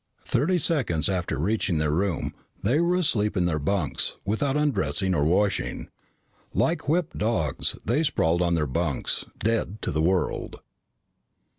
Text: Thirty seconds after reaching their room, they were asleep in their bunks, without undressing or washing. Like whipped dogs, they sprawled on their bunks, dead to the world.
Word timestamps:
Thirty 0.25 0.57
seconds 0.57 1.09
after 1.09 1.37
reaching 1.37 1.77
their 1.77 1.91
room, 1.91 2.33
they 2.63 2.79
were 2.79 2.95
asleep 2.95 3.37
in 3.37 3.45
their 3.45 3.59
bunks, 3.59 4.17
without 4.25 4.57
undressing 4.57 5.13
or 5.13 5.23
washing. 5.23 5.89
Like 6.55 6.89
whipped 6.89 7.19
dogs, 7.19 7.75
they 7.85 8.01
sprawled 8.01 8.41
on 8.41 8.55
their 8.55 8.65
bunks, 8.65 9.25
dead 9.43 9.79
to 9.83 9.91
the 9.91 10.01
world. 10.01 10.55